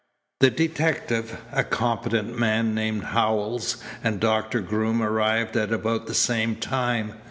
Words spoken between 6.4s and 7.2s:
time.